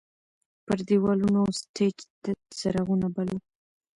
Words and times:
پر 0.65 0.77
دیوالونو 0.87 1.37
او 1.43 1.49
سټیج 1.61 1.97
تت 2.21 2.39
څراغونه 2.59 3.07
بل 3.15 3.27
وو. 3.31 3.39